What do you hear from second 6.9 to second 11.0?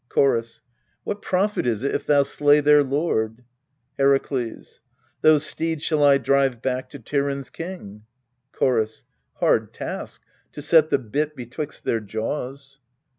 Tiryns' king. Chorus. Hard task, to set the